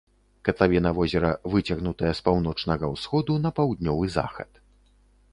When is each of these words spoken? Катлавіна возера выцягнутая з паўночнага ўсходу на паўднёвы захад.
Катлавіна 0.47 0.91
возера 0.99 1.33
выцягнутая 1.55 2.13
з 2.19 2.23
паўночнага 2.29 2.89
ўсходу 2.93 3.35
на 3.43 3.51
паўднёвы 3.61 4.09
захад. 4.17 4.51